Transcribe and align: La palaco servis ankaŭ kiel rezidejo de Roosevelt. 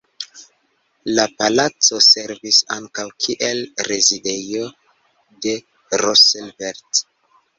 La 1.17 1.23
palaco 1.41 1.99
servis 2.05 2.61
ankaŭ 2.77 3.05
kiel 3.25 3.61
rezidejo 3.91 4.63
de 5.47 5.55
Roosevelt. 6.05 7.05